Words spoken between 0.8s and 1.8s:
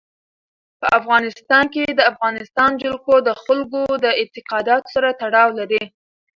افغانستان